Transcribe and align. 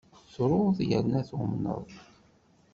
Truḍ 0.33 0.77
yerna 0.89 1.21
tumneḍ. 1.29 1.85